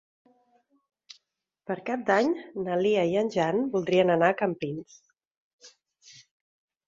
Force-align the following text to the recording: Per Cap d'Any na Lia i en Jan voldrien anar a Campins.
Per 1.71 1.75
Cap 1.89 2.05
d'Any 2.07 2.31
na 2.67 2.77
Lia 2.83 3.03
i 3.11 3.13
en 3.21 3.29
Jan 3.35 3.61
voldrien 3.75 4.13
anar 4.15 4.29
a 4.33 4.37
Campins. 4.41 4.97